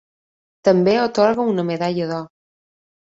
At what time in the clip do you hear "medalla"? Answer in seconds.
1.71-2.09